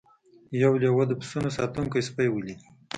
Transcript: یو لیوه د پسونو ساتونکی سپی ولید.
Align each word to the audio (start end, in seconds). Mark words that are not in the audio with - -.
یو 0.63 0.73
لیوه 0.81 1.03
د 1.07 1.13
پسونو 1.19 1.49
ساتونکی 1.57 2.01
سپی 2.07 2.27
ولید. 2.31 2.59